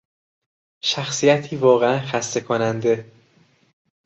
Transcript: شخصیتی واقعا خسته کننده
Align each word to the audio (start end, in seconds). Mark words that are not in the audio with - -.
شخصیتی 0.83 1.55
واقعا 1.55 1.99
خسته 1.99 2.41
کننده 2.41 3.11